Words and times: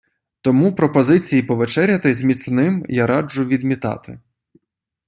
Тому 0.41 0.75
пропозиції 0.75 1.43
повечеряти 1.43 2.13
з 2.13 2.21
міцним 2.23 2.85
я 2.89 3.07
раджу 3.07 3.45
відмітати. 3.45 4.19